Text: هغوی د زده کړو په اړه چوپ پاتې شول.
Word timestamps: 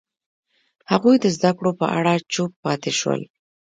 هغوی 0.91 1.15
د 1.21 1.25
زده 1.35 1.51
کړو 1.57 1.71
په 1.79 1.85
اړه 1.97 2.13
چوپ 2.33 2.51
پاتې 2.63 2.91
شول. 2.99 3.21